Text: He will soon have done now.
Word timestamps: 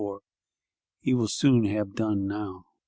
He 1.01 1.13
will 1.13 1.27
soon 1.27 1.65
have 1.65 1.93
done 1.93 2.25
now. 2.25 2.65